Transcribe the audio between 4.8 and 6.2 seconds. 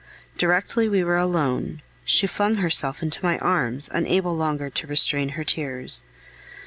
restrain her tears.